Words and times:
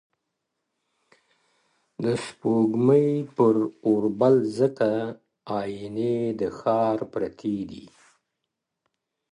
د 2.03 2.05
سپوږمۍ 2.25 3.09
پر 3.35 3.55
اوربل 3.87 4.35
ځکه! 4.59 4.91
ائينې 5.59 6.15
د 6.39 6.41
ښار 6.59 6.97
پرتې 7.13 7.57
دي! 7.69 7.85